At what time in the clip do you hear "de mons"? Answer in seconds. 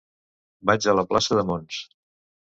1.39-1.77